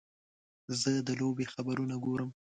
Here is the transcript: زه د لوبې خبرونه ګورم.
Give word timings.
زه 0.79 0.91
د 1.07 1.09
لوبې 1.19 1.45
خبرونه 1.53 1.95
ګورم. 2.05 2.29